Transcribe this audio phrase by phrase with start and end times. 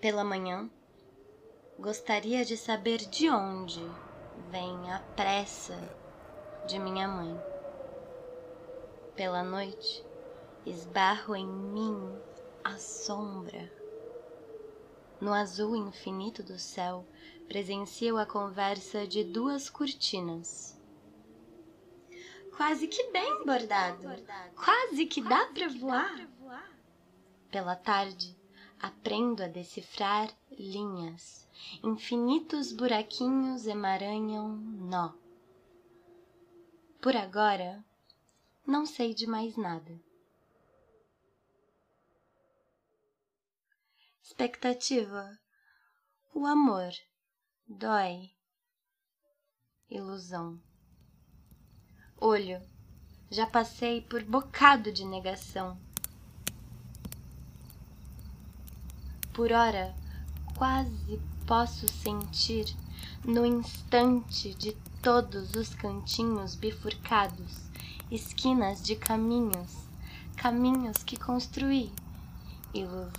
[0.00, 0.70] Pela manhã,
[1.78, 3.86] gostaria de saber de onde
[4.50, 5.78] vem a pressa
[6.66, 7.38] de minha mãe.
[9.14, 10.02] Pela noite,
[10.64, 12.18] esbarro em mim
[12.64, 13.70] a sombra.
[15.20, 17.06] No azul infinito do céu,
[17.46, 20.80] presencio a conversa de duas cortinas.
[22.56, 24.08] Quase que bem bordado,
[24.54, 26.26] quase que dá para voar.
[27.50, 28.40] Pela tarde,
[28.80, 31.46] aprendo a decifrar linhas.
[31.82, 35.12] Infinitos buraquinhos emaranham nó.
[37.00, 37.84] Por agora,
[38.66, 40.00] não sei de mais nada.
[44.22, 45.38] Expectativa.
[46.34, 46.92] O amor
[47.66, 48.30] dói.
[49.88, 50.60] Ilusão.
[52.16, 52.62] Olho.
[53.30, 55.80] Já passei por bocado de negação
[59.32, 59.94] por ora
[60.56, 62.66] quase posso sentir
[63.24, 64.72] no instante de
[65.02, 67.62] todos os cantinhos bifurcados,
[68.10, 69.72] esquinas de caminhos,
[70.36, 71.92] caminhos que construí.
[72.72, 73.18] Ilusão,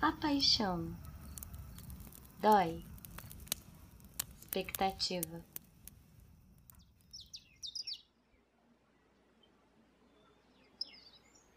[0.00, 0.88] a paixão,
[2.40, 2.84] dói,
[4.40, 5.40] expectativa.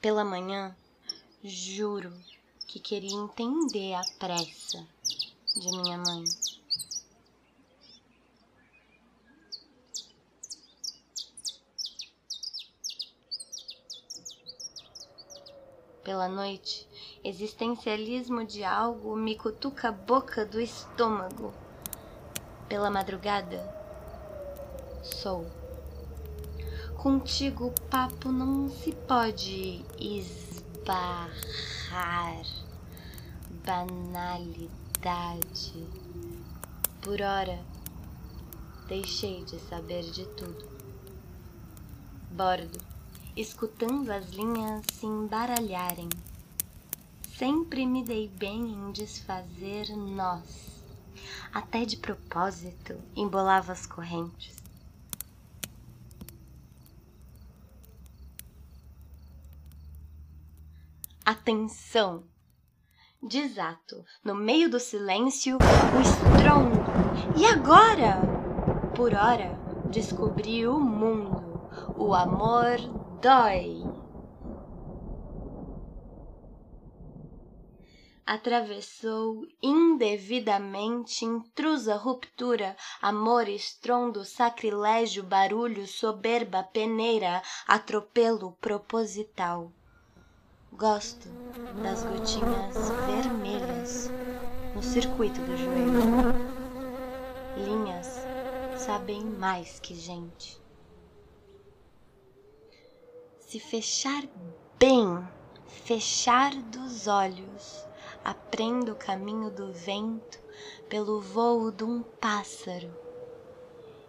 [0.00, 0.74] Pela manhã,
[1.44, 2.12] Juro
[2.68, 4.86] que queria entender a pressa
[5.56, 6.22] de minha mãe.
[16.04, 16.88] Pela noite,
[17.24, 21.52] existencialismo de algo me cutuca a boca do estômago.
[22.68, 23.58] Pela madrugada,
[25.02, 25.44] sou.
[26.98, 32.42] Contigo o papo não se pode esvaziar barrar,
[33.64, 34.70] banalidade.
[37.00, 37.62] Por ora,
[38.88, 40.70] deixei de saber de tudo.
[42.30, 42.80] Bordo,
[43.36, 46.08] escutando as linhas se embaralharem.
[47.36, 50.82] Sempre me dei bem em desfazer nós.
[51.52, 54.61] Até de propósito embolava as correntes.
[61.24, 62.24] Atenção!
[63.22, 66.82] Desato, no meio do silêncio, o estrondo.
[67.38, 68.20] E agora?
[68.96, 69.56] Por hora,
[69.92, 71.62] descobri o mundo.
[71.96, 72.76] O amor
[73.20, 73.84] dói.
[78.26, 89.72] Atravessou indevidamente, intrusa ruptura, amor, estrondo, sacrilégio, barulho, soberba, peneira, atropelo proposital.
[90.74, 91.28] Gosto
[91.82, 94.10] das gotinhas vermelhas
[94.74, 96.32] no circuito do joelho.
[97.58, 98.06] Linhas
[98.78, 100.58] sabem mais que gente.
[103.38, 104.26] Se fechar
[104.78, 105.22] bem,
[105.66, 107.86] fechar dos olhos,
[108.24, 110.40] aprendo o caminho do vento
[110.88, 112.90] pelo voo de um pássaro.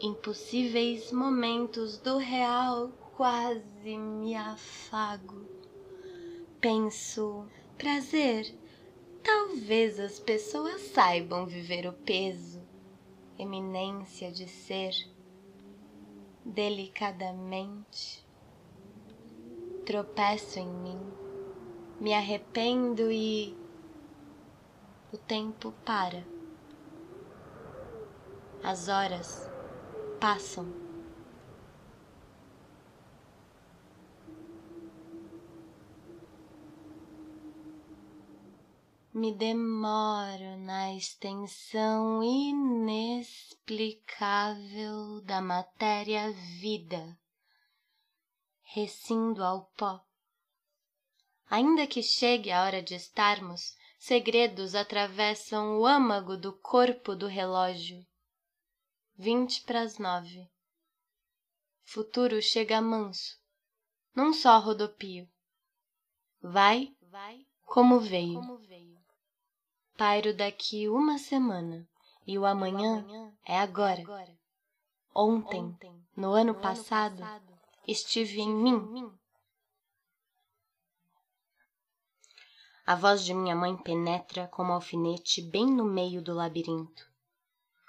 [0.00, 5.57] Impossíveis momentos do real quase me afago
[6.60, 7.46] Penso,
[7.76, 8.52] prazer.
[9.22, 12.60] Talvez as pessoas saibam viver o peso,
[13.38, 14.92] eminência de ser,
[16.44, 18.26] delicadamente.
[19.86, 21.00] Tropeço em mim,
[22.00, 23.56] me arrependo e
[25.12, 26.26] o tempo para.
[28.64, 29.48] As horas
[30.18, 30.87] passam.
[39.18, 46.30] Me demoro na extensão inexplicável da matéria
[46.60, 47.18] vida,
[48.62, 50.00] rescindo ao pó.
[51.50, 58.06] Ainda que chegue a hora de estarmos, segredos atravessam o âmago do corpo do relógio.
[59.16, 60.48] Vinte pras nove.
[61.82, 63.36] Futuro chega manso,
[64.14, 65.28] num só rodopio.
[66.40, 68.40] Vai, vai, como veio
[69.98, 71.84] pairo daqui uma semana
[72.24, 73.04] e o amanhã
[73.44, 74.00] é agora.
[75.12, 75.76] Ontem,
[76.16, 77.20] no ano passado,
[77.84, 79.12] estive em mim.
[82.86, 87.04] A voz de minha mãe penetra como alfinete bem no meio do labirinto.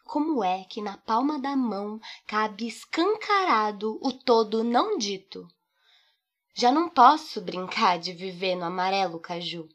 [0.04, 5.48] Como é que na palma da mão cabe escancarado o todo não dito?
[6.56, 9.70] Já não posso brincar de viver no amarelo caju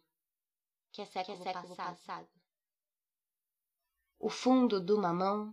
[0.95, 1.97] que é século, que é século passado.
[1.97, 2.29] passado.
[4.17, 5.53] O fundo do mamão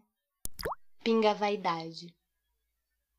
[1.03, 2.15] pinga a vaidade,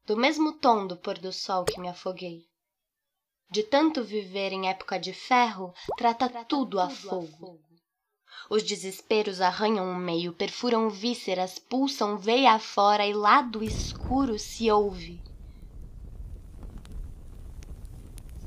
[0.07, 2.49] do mesmo tom do pôr do sol que me afoguei.
[3.51, 7.27] De tanto viver em época de ferro, trata, trata tudo, tudo a fogo.
[7.27, 7.61] A fogo.
[8.49, 14.71] Os desesperos arranham o meio, perfuram vísceras, pulsam veia afora e lá do escuro se
[14.71, 15.21] ouve.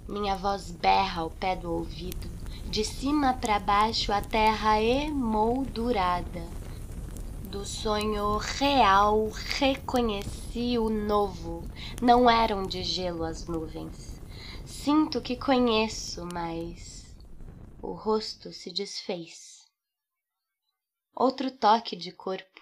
[0.07, 6.47] Minha voz berra ao pé do ouvido, de cima para baixo a terra emoldurada.
[7.43, 11.63] Do sonho real reconheci o novo,
[12.01, 14.21] não eram de gelo as nuvens.
[14.65, 17.15] Sinto que conheço, mas
[17.81, 19.55] o rosto se desfez
[21.15, 22.61] outro toque de corpo.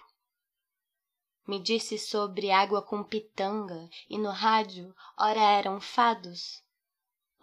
[1.46, 6.62] Me disse sobre água com pitanga e no rádio ora eram fados,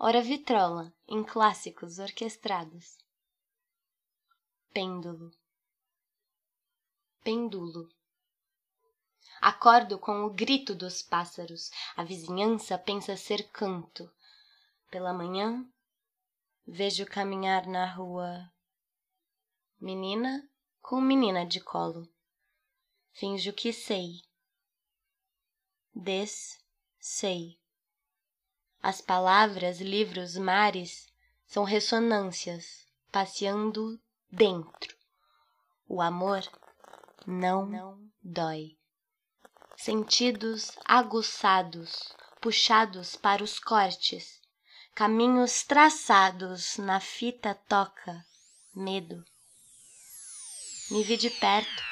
[0.04, 2.98] ora vitrola em clássicos orquestrados.
[4.74, 5.32] Pêndulo.
[7.24, 7.88] Pendulo.
[9.40, 14.12] Acordo com o grito dos pássaros, a vizinhança pensa ser canto.
[14.90, 15.64] Pela manhã,
[16.66, 18.52] vejo caminhar na rua
[19.80, 20.50] menina
[20.82, 22.12] com menina de colo.
[23.12, 24.24] Finjo que sei.
[25.94, 26.60] Des,
[27.00, 27.61] sei.
[28.82, 31.08] As palavras, livros, mares
[31.46, 34.00] são ressonâncias passeando
[34.32, 34.96] dentro.
[35.88, 36.42] O amor
[37.26, 38.78] não, não dói.
[39.78, 44.40] Sentidos aguçados, puxados para os cortes,
[44.96, 48.26] caminhos traçados na fita toca,
[48.74, 49.24] medo
[50.92, 51.84] me vi de perto.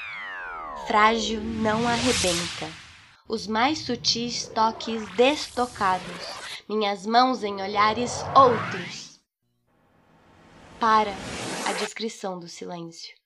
[0.86, 2.70] Frágil não arrebenta.
[3.30, 6.26] Os mais sutis toques destocados,
[6.70, 9.20] minhas mãos em olhares outros.
[10.80, 11.12] Para
[11.68, 13.18] a descrição do silêncio.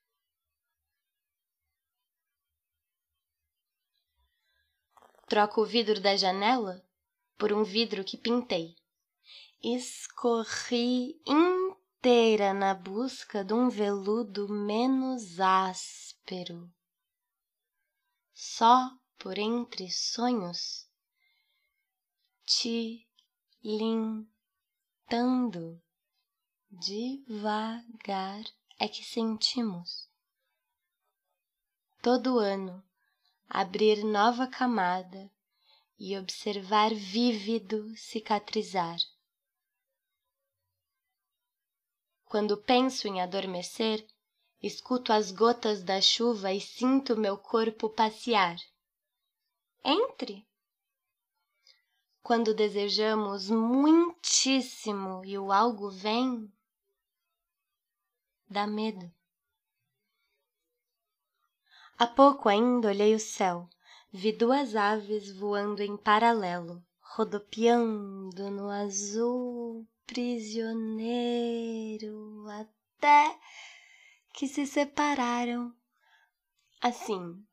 [5.28, 6.82] Troco o vidro da janela
[7.38, 8.78] por um vidro que pintei.
[9.62, 16.72] Escorri inteira na busca de um veludo menos áspero.
[18.34, 20.90] Só por entre sonhos,
[23.64, 24.28] tilintando
[26.70, 28.44] devagar
[28.78, 30.10] é que sentimos.
[32.02, 32.84] Todo ano
[33.48, 35.32] abrir nova camada
[35.98, 38.98] e observar vívido cicatrizar.
[42.26, 44.06] Quando penso em adormecer,
[44.62, 48.58] escuto as gotas da chuva e sinto meu corpo passear.
[49.86, 50.46] Entre!
[52.24, 56.50] Quando desejamos muitíssimo e o algo vem,
[58.50, 59.12] dá medo.
[61.98, 63.68] Há pouco ainda olhei o céu,
[64.10, 70.96] vi duas aves voando em paralelo, rodopiando no azul prisioneiro
[72.48, 73.38] até
[74.34, 75.76] que se separaram.
[76.82, 77.46] Assim,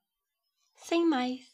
[0.77, 1.50] sem mais.